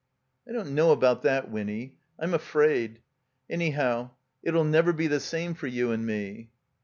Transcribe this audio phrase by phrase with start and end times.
[0.49, 1.99] I don't know about that, Winny.
[2.19, 3.03] I'm afraid.
[3.47, 4.09] Anyhow,
[4.41, 6.49] it '11 never be the same for you and me."